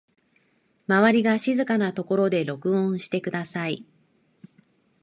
[0.87, 3.85] 周りが静かなところで録音してください